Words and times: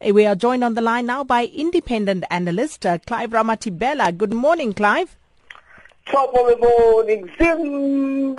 We 0.00 0.26
are 0.26 0.36
joined 0.36 0.62
on 0.62 0.74
the 0.74 0.80
line 0.80 1.06
now 1.06 1.24
by 1.24 1.46
independent 1.46 2.22
analyst 2.30 2.86
uh, 2.86 2.98
Clive 2.98 3.30
Ramathibela. 3.30 4.16
Good 4.16 4.32
morning, 4.32 4.72
Clive. 4.72 5.16
Top 6.06 6.32
of 6.36 6.46
the 6.46 6.56
morning, 6.56 7.28
Zimbabwe, 7.36 8.38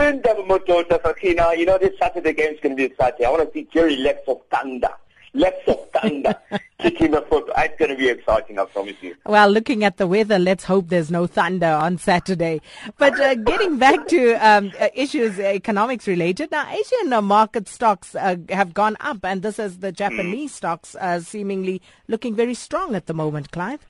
You 1.58 1.66
know, 1.66 1.78
this 1.78 2.00
Saturday 2.00 2.32
game 2.32 2.54
is 2.54 2.62
going 2.62 2.78
to 2.78 2.78
be 2.78 2.86
exciting. 2.86 3.26
I 3.26 3.30
want 3.30 3.46
to 3.46 3.54
see 3.54 3.68
Jerry 3.74 3.98
Lex 3.98 4.22
of 4.30 4.40
Thunder. 4.50 4.90
Lex 5.34 5.58
of 5.68 5.90
Thunder 5.92 6.34
kicking 6.80 7.12
the 7.12 7.22
foot. 7.22 7.50
It's 7.58 7.78
going 7.78 7.92
to 7.92 7.98
be 7.98 8.10
exciting, 8.10 8.58
I 8.58 8.66
promise 8.66 8.96
you. 9.02 9.16
Well, 9.26 9.50
looking 9.50 9.84
at 9.84 9.98
the 9.98 10.08
weather, 10.08 10.40
let's 10.40 10.64
hope 10.64 10.88
there's 10.88 11.12
no 11.12 11.28
thunder 11.28 11.68
on 11.68 11.98
Saturday. 11.98 12.62
But 12.98 13.20
uh, 13.20 13.36
getting 13.36 13.78
back 13.78 14.08
to 14.08 14.34
um, 14.36 14.72
uh, 14.80 14.88
issues 14.94 15.38
uh, 15.38 15.44
economics 15.44 16.08
related, 16.08 16.52
now 16.52 16.68
Asian 16.72 17.14
uh, 17.14 17.22
market 17.22 17.68
stocks 17.68 18.16
uh, 18.16 18.38
have 18.50 18.74
gone 18.74 18.98
up, 19.02 19.20
and 19.24 19.42
this 19.42 19.60
is 19.60 19.80
the 19.80 19.92
Japanese 19.92 20.52
mm. 20.52 20.56
stocks 20.56 20.96
uh, 20.96 21.20
seemingly 21.20 21.82
looking 22.08 22.36
very 22.36 22.54
strong 22.54 22.96
at 22.96 23.06
the 23.06 23.14
moment, 23.14 23.52
Clive. 23.52 23.86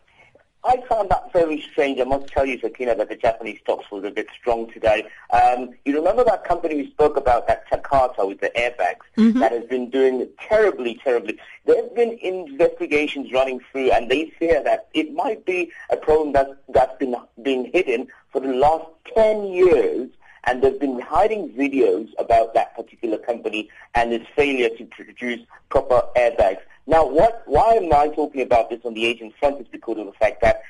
I 0.63 0.77
found 0.89 1.09
that 1.09 1.31
very 1.31 1.61
strange. 1.71 1.99
I 1.99 2.03
must 2.03 2.27
tell 2.27 2.45
you, 2.45 2.59
Sakina, 2.59 2.95
that 2.95 3.09
the 3.09 3.15
Japanese 3.15 3.59
stocks 3.61 3.89
was 3.91 4.03
a 4.03 4.11
bit 4.11 4.27
strong 4.37 4.69
today. 4.71 5.05
Um, 5.31 5.69
you 5.85 5.95
remember 5.95 6.23
that 6.25 6.43
company 6.43 6.75
we 6.75 6.91
spoke 6.91 7.15
about, 7.15 7.47
that 7.47 7.69
Takata 7.69 8.25
with 8.25 8.41
the 8.41 8.51
airbags, 8.57 9.05
mm-hmm. 9.17 9.39
that 9.39 9.53
has 9.53 9.63
been 9.65 9.89
doing 9.89 10.27
terribly, 10.37 10.99
terribly. 11.01 11.39
There 11.65 11.81
have 11.81 11.95
been 11.95 12.19
investigations 12.21 13.31
running 13.31 13.61
through, 13.71 13.91
and 13.91 14.11
they 14.11 14.31
fear 14.37 14.61
that 14.63 14.89
it 14.93 15.13
might 15.13 15.45
be 15.45 15.71
a 15.89 15.97
problem 15.97 16.33
that, 16.33 16.49
that's 16.67 16.97
been 16.97 17.15
being 17.41 17.71
hidden 17.71 18.07
for 18.31 18.41
the 18.41 18.53
last 18.53 18.85
10 19.15 19.45
years 19.45 20.09
and 20.45 20.61
they've 20.61 20.79
been 20.79 20.99
hiding 20.99 21.49
videos 21.49 22.09
about 22.17 22.53
that 22.53 22.75
particular 22.75 23.17
company 23.17 23.69
and 23.95 24.13
its 24.13 24.25
failure 24.35 24.69
to 24.69 24.85
produce 24.85 25.39
proper 25.69 26.01
airbags. 26.15 26.59
Now, 26.89 27.05
what, 27.05 27.43
why 27.45 27.73
am 27.75 27.93
I 27.93 28.07
talking 28.07 28.41
about 28.41 28.71
this 28.71 28.79
on 28.83 28.95
the 28.95 29.05
Asian 29.05 29.31
front 29.39 29.61
is 29.61 29.67
because 29.67 29.99
of 29.99 30.07
the 30.07 30.11
fact 30.13 30.41
that 30.41 30.63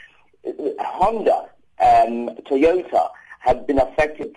uh, 0.46 0.52
Honda 0.84 1.46
and 1.80 2.32
Toyota 2.46 3.08
have 3.40 3.66
been 3.66 3.80
affected 3.80 4.36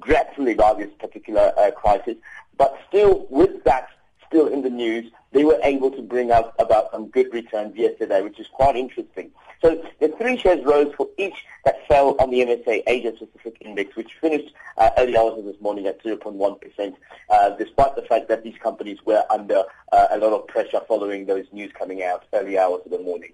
dreadfully 0.00 0.52
by 0.52 0.74
this 0.74 0.90
particular 0.98 1.54
uh, 1.56 1.70
crisis, 1.70 2.16
but 2.58 2.78
still, 2.86 3.26
with 3.30 3.64
that 3.64 3.88
still 4.26 4.48
in 4.48 4.60
the 4.60 4.68
news, 4.68 5.10
they 5.32 5.44
were 5.44 5.58
able 5.62 5.90
to 5.90 6.02
bring 6.02 6.30
up 6.30 6.54
about 6.58 6.90
some 6.90 7.08
good 7.08 7.32
returns 7.32 7.76
yesterday, 7.76 8.22
which 8.22 8.40
is 8.40 8.46
quite 8.48 8.76
interesting. 8.76 9.30
So 9.60 9.82
the 10.00 10.08
three 10.08 10.36
shares 10.36 10.64
rose 10.64 10.94
for 10.96 11.08
each 11.18 11.44
that 11.64 11.86
fell 11.88 12.16
on 12.20 12.30
the 12.30 12.38
MSCI 12.40 12.82
Asia 12.86 13.12
Pacific 13.12 13.56
Index, 13.60 13.96
which 13.96 14.14
finished 14.20 14.54
uh, 14.76 14.90
early 14.96 15.16
hours 15.16 15.38
of 15.38 15.44
this 15.44 15.60
morning 15.60 15.86
at 15.86 16.02
0.1%, 16.02 16.94
uh, 17.30 17.50
despite 17.50 17.96
the 17.96 18.02
fact 18.02 18.28
that 18.28 18.44
these 18.44 18.56
companies 18.62 18.98
were 19.04 19.24
under 19.30 19.64
uh, 19.92 20.06
a 20.10 20.18
lot 20.18 20.32
of 20.32 20.46
pressure 20.46 20.80
following 20.86 21.26
those 21.26 21.46
news 21.52 21.72
coming 21.76 22.02
out 22.02 22.24
early 22.32 22.56
hours 22.56 22.82
of 22.84 22.92
the 22.92 23.00
morning. 23.00 23.32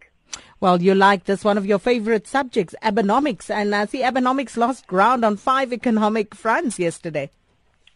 Well, 0.61 0.81
you 0.81 0.95
like 0.95 1.25
this, 1.25 1.45
one 1.45 1.59
of 1.59 1.67
your 1.67 1.79
favorite 1.79 2.27
subjects, 2.27 2.75
Abenomics. 2.83 3.51
And 3.51 3.75
I 3.75 3.85
see 3.85 4.01
Abenomics 4.01 4.57
lost 4.57 4.87
ground 4.87 5.25
on 5.25 5.37
five 5.37 5.73
economic 5.73 6.35
fronts 6.35 6.79
yesterday. 6.79 7.31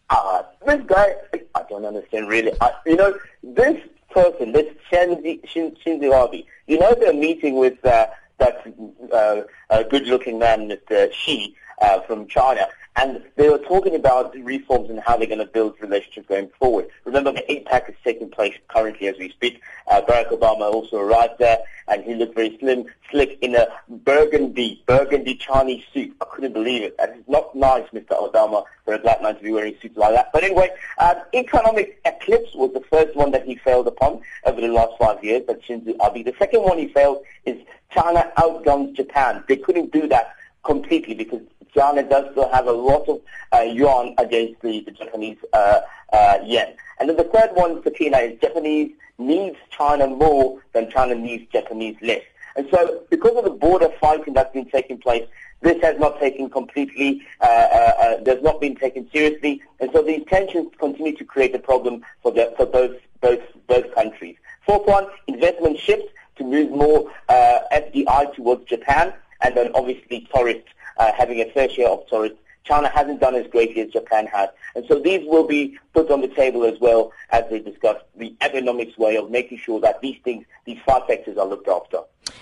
Uh, 0.09 0.43
this 0.65 0.81
guy, 0.87 1.15
I 1.55 1.63
don't 1.69 1.85
understand 1.85 2.27
really. 2.27 2.51
I, 2.61 2.71
you 2.85 2.95
know, 2.95 3.17
this 3.43 3.77
person, 4.11 4.51
this 4.51 4.73
Shinzi, 4.91 5.47
Shin, 5.47 5.75
Shinzo 5.85 6.33
Abe, 6.33 6.45
you 6.67 6.79
know 6.79 6.95
they're 6.99 7.13
meeting 7.13 7.57
with 7.57 7.83
uh, 7.85 8.07
that 8.39 8.65
uh, 9.11 9.41
uh, 9.69 9.83
good-looking 9.83 10.39
man, 10.39 10.69
Mr. 10.69 11.11
Xi, 11.13 11.55
uh, 11.81 12.01
from 12.01 12.27
China, 12.27 12.67
and 12.99 13.23
they 13.37 13.47
were 13.47 13.59
talking 13.59 13.95
about 13.95 14.35
reforms 14.35 14.89
and 14.89 14.99
how 14.99 15.15
they're 15.15 15.25
going 15.27 15.39
to 15.39 15.45
build 15.45 15.75
relationships 15.79 16.27
going 16.27 16.49
forward. 16.59 16.89
Remember, 17.05 17.31
the 17.31 17.43
APEC 17.49 17.89
is 17.89 17.95
taking 18.03 18.29
place 18.29 18.55
currently 18.67 19.07
as 19.07 19.17
we 19.17 19.29
speak. 19.29 19.61
Uh, 19.87 20.01
Barack 20.01 20.31
Obama 20.31 20.69
also 20.71 20.97
arrived 20.97 21.39
there, 21.39 21.59
and 21.87 22.03
he 22.03 22.13
looked 22.13 22.35
very 22.35 22.57
slim, 22.59 22.85
slick 23.09 23.37
in 23.41 23.55
a 23.55 23.67
burgundy, 23.87 24.83
burgundy 24.85 25.35
Chinese 25.35 25.83
suit. 25.93 26.13
I 26.19 26.25
couldn't 26.25 26.51
believe 26.51 26.83
it. 26.83 26.95
And 26.99 27.11
it's 27.19 27.29
not 27.29 27.55
nice, 27.55 27.87
Mr. 27.93 28.19
Obama, 28.19 28.65
for 28.83 28.93
a 28.93 28.99
black 28.99 29.21
man 29.21 29.37
to 29.37 29.43
be 29.43 29.51
wearing 29.51 29.75
suits 29.81 29.95
like 29.95 30.13
that. 30.13 30.31
But 30.33 30.43
anyway, 30.43 30.69
um, 30.97 31.15
economic 31.33 32.01
eclipse 32.03 32.53
was 32.53 32.73
the 32.73 32.83
first 32.91 33.15
one 33.15 33.31
that 33.31 33.45
he 33.45 33.55
failed 33.55 33.87
upon 33.87 34.21
over 34.45 34.59
the 34.59 34.67
last 34.67 34.97
five 34.99 35.23
years, 35.23 35.47
that 35.47 35.61
Shinzo 35.63 35.95
Abe. 36.05 36.25
The 36.25 36.35
second 36.37 36.63
one 36.63 36.77
he 36.77 36.89
failed 36.89 37.23
is 37.45 37.57
China 37.91 38.29
outguns 38.35 38.97
Japan. 38.97 39.41
They 39.47 39.55
couldn't 39.55 39.93
do 39.93 40.05
that 40.09 40.35
completely 40.63 41.13
because 41.15 41.41
China 41.73 42.03
does 42.03 42.31
still 42.31 42.49
have 42.49 42.67
a 42.67 42.71
lot 42.71 43.07
of 43.07 43.21
uh, 43.53 43.61
yuan 43.61 44.15
against 44.17 44.61
the, 44.61 44.81
the 44.81 44.91
Japanese 44.91 45.37
uh, 45.53 45.81
uh, 46.13 46.37
yen. 46.43 46.73
And 46.99 47.09
then 47.09 47.17
the 47.17 47.23
third 47.23 47.51
one, 47.53 47.81
Sakina, 47.83 48.17
is 48.17 48.39
Japanese 48.39 48.91
needs 49.17 49.57
China 49.69 50.07
more 50.07 50.61
than 50.73 50.89
China 50.89 51.15
needs 51.15 51.51
Japanese 51.51 51.95
less. 52.01 52.23
And 52.55 52.67
so 52.71 53.03
because 53.09 53.35
of 53.37 53.43
the 53.43 53.51
border 53.51 53.89
fighting 54.01 54.33
that's 54.33 54.53
been 54.53 54.69
taking 54.69 54.97
place, 54.97 55.27
this 55.61 55.81
has 55.81 55.99
not 55.99 56.19
taken 56.19 56.49
completely, 56.49 57.21
uh, 57.41 57.45
uh, 57.45 58.15
uh, 58.27 58.35
not 58.41 58.61
been 58.61 58.75
taken 58.75 59.09
seriously, 59.11 59.61
and 59.79 59.89
so 59.91 60.01
these 60.01 60.25
tensions 60.27 60.71
continue 60.79 61.15
to 61.17 61.25
create 61.25 61.53
a 61.53 61.59
problem 61.59 62.01
for, 62.23 62.31
the, 62.31 62.53
for 62.55 62.65
both, 62.65 62.95
both, 63.21 63.41
both 63.67 63.93
countries. 63.93 64.37
Fourth 64.65 64.87
one, 64.87 65.07
investment 65.27 65.77
shifts 65.77 66.07
to 66.37 66.43
move 66.43 66.71
more 66.71 67.11
uh, 67.27 67.59
FDI 67.73 68.33
towards 68.35 68.65
Japan, 68.65 69.13
and 69.41 69.55
then 69.55 69.71
obviously 69.75 70.27
tourists 70.33 70.69
uh, 70.99 71.11
having 71.17 71.41
a 71.41 71.49
fair 71.51 71.69
share 71.69 71.89
of 71.89 72.05
tourists. 72.07 72.37
China 72.65 72.89
hasn't 72.89 73.19
done 73.19 73.33
as 73.33 73.47
greatly 73.47 73.81
as 73.81 73.89
Japan 73.91 74.27
has. 74.27 74.49
And 74.75 74.85
so 74.87 74.99
these 74.99 75.25
will 75.25 75.47
be 75.47 75.79
put 75.93 76.11
on 76.11 76.21
the 76.21 76.27
table 76.27 76.65
as 76.65 76.79
well 76.79 77.11
as 77.31 77.45
they 77.49 77.59
discuss 77.59 77.97
the 78.15 78.35
economics 78.41 78.97
way 78.97 79.15
of 79.17 79.31
making 79.31 79.57
sure 79.57 79.79
that 79.79 80.01
these 80.01 80.17
things, 80.23 80.45
these 80.65 80.77
five 80.85 81.03
sectors 81.07 81.37
are 81.37 81.47
looked 81.47 81.67
after. 81.67 82.01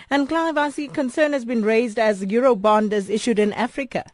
And 0.10 0.28
Clive, 0.28 0.58
I 0.58 0.70
see 0.70 0.88
concern 0.90 1.32
has 1.32 1.46
been 1.46 1.64
raised 1.64 1.98
as 1.98 2.26
Eurobond 2.26 2.92
is 2.92 3.10
issued 3.10 3.40
in 3.40 3.54
Africa. 3.54 4.06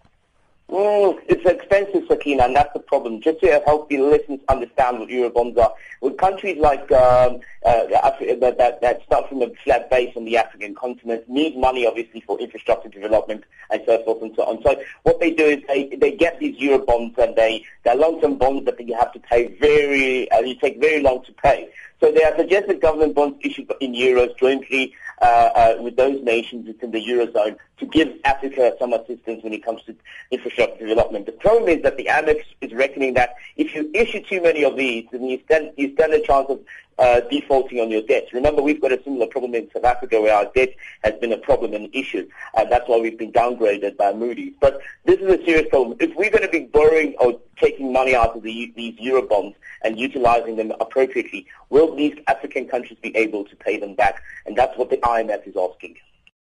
Mm, 0.74 1.20
it's 1.28 1.46
expensive, 1.46 2.04
Sakina, 2.08 2.46
and 2.46 2.56
that's 2.56 2.74
the 2.74 2.80
problem. 2.80 3.22
Just 3.22 3.42
to 3.42 3.62
help 3.64 3.90
the 3.90 4.00
listeners 4.00 4.40
understand 4.50 4.98
what 4.98 5.10
Eurobonds 5.10 5.56
are, 5.60 5.72
with 6.02 6.18
countries 6.18 6.58
like 6.58 6.92
um, 6.92 7.42
uh, 7.64 7.86
Africa, 8.04 8.38
that, 8.42 8.82
that, 8.82 9.04
start 9.04 9.30
from 9.30 9.44
a 9.44 9.52
flat 9.64 9.88
base 9.92 10.12
on 10.16 10.26
the 10.26 10.36
African 10.36 10.74
continent 10.74 11.30
need 11.30 11.56
money, 11.56 11.86
obviously, 11.86 12.22
for 12.22 12.40
infrastructure 12.40 12.90
development 12.90 13.44
and 13.70 13.84
so 13.86 14.04
forth 14.04 14.24
and 14.24 14.36
so 14.36 14.46
on. 14.46 14.64
So 14.64 14.82
what 15.04 15.20
they 15.20 15.30
do 15.30 15.46
is 15.46 15.62
they, 15.68 15.96
they 15.96 16.12
get 16.12 16.40
these 16.40 16.58
Eurobonds 16.58 17.20
and 17.20 17.36
they, 17.36 17.64
they're 17.84 17.94
long-term 17.94 18.40
bonds 18.40 18.66
that 18.66 18.84
you 18.84 18.96
have 18.96 19.14
to 19.14 19.20
pay 19.20 19.56
very, 19.60 20.32
uh, 20.32 20.40
you 20.40 20.56
take 20.56 20.80
very 20.80 21.04
long 21.04 21.24
to 21.26 21.34
pay. 21.34 21.70
So 22.00 22.12
they 22.12 22.24
are 22.24 22.36
suggested 22.36 22.82
government 22.82 23.14
bonds 23.14 23.38
issued 23.44 23.72
in 23.80 23.94
euros 23.94 24.36
jointly 24.40 24.96
uh, 25.22 25.26
uh, 25.26 25.76
with 25.82 25.96
those 25.96 26.22
nations 26.24 26.68
within 26.68 26.92
the 26.92 27.04
eurozone 27.04 27.56
to 27.78 27.86
give 27.86 28.10
Africa 28.26 28.76
some 28.80 28.94
assistance 28.94 29.44
when 29.44 29.54
it 29.54 29.64
comes 29.64 29.82
to 29.84 29.96
infrastructure 30.32 30.88
development. 30.88 31.26
The 31.26 31.32
problem 31.34 31.70
is 31.70 31.84
that 31.84 31.98
the 31.98 32.06
IMF 32.06 32.42
is 32.62 32.74
reckoning 32.74 33.14
that 33.16 33.36
if 33.56 33.74
you 33.76 33.90
issue 33.94 34.22
too 34.22 34.42
many 34.42 34.64
of 34.64 34.76
these, 34.78 35.06
then 35.12 35.24
you 35.24 35.40
stand, 35.46 35.72
you 35.78 35.94
stand 35.94 36.14
a 36.14 36.22
chance 36.22 36.48
of 36.50 36.60
uh, 37.00 37.22
defaulting 37.32 37.80
on 37.80 37.90
your 37.90 38.02
debt. 38.02 38.28
Remember, 38.34 38.62
we've 38.62 38.82
got 38.82 38.92
a 38.92 39.02
similar 39.04 39.28
problem 39.28 39.56
in 39.56 39.70
South 39.72 39.84
Africa 39.84 40.22
where 40.22 40.34
our 40.34 40.52
debt 40.56 40.74
has 41.04 41.14
been 41.16 41.32
a 41.32 41.38
problem 41.38 41.74
and 41.74 41.94
issue, 41.94 42.28
and 42.56 42.72
that's 42.72 42.88
why 42.88 43.00
we've 43.00 43.18
been 43.18 43.32
downgraded 43.32 43.98
by 43.98 44.14
Moody's. 44.14 44.54
But 44.60 44.80
this 45.06 45.20
is 45.20 45.28
a 45.28 45.44
serious 45.46 45.68
problem. 45.70 45.98
If 46.00 46.16
we're 46.16 46.30
going 46.30 46.44
to 46.44 46.50
be 46.50 46.66
borrowing 46.66 47.16
or 47.20 47.40
taking 47.60 47.92
money 47.92 48.16
out 48.16 48.36
of 48.36 48.44
the, 48.44 48.74
these 48.76 48.96
Eurobonds 49.00 49.56
and 49.84 50.00
utilizing 50.00 50.56
them 50.56 50.72
appropriately, 50.80 51.48
will 51.70 51.96
these 51.96 52.18
African 52.28 52.68
countries 52.68 53.00
be 53.02 53.16
able 53.16 53.44
to 53.46 53.56
pay 53.56 53.78
them 53.78 53.96
back? 53.96 54.22
And 54.46 54.56
that's 54.56 54.78
what 54.78 54.90
the 54.90 54.98
IMF 54.98 55.48
is 55.48 55.56
asking. 55.58 55.98